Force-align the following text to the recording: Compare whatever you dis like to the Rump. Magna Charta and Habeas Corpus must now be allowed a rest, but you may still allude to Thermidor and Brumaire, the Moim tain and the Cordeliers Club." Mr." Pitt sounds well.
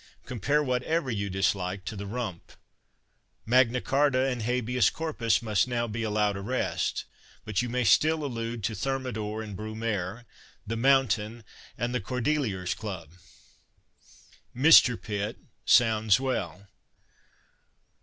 Compare 0.25 0.63
whatever 0.63 1.11
you 1.11 1.29
dis 1.29 1.53
like 1.53 1.85
to 1.85 1.95
the 1.95 2.07
Rump. 2.07 2.53
Magna 3.45 3.79
Charta 3.79 4.25
and 4.25 4.41
Habeas 4.41 4.89
Corpus 4.89 5.43
must 5.43 5.67
now 5.67 5.85
be 5.87 6.01
allowed 6.01 6.35
a 6.35 6.41
rest, 6.41 7.05
but 7.45 7.61
you 7.61 7.69
may 7.69 7.83
still 7.83 8.25
allude 8.25 8.63
to 8.63 8.73
Thermidor 8.73 9.43
and 9.43 9.55
Brumaire, 9.55 10.25
the 10.65 10.75
Moim 10.75 11.07
tain 11.07 11.43
and 11.77 11.93
the 11.93 12.01
Cordeliers 12.01 12.73
Club." 12.73 13.11
Mr." 14.65 14.99
Pitt 14.99 15.37
sounds 15.67 16.19
well. 16.19 16.67